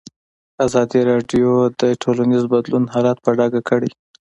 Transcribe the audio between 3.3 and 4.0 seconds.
ډاګه کړی.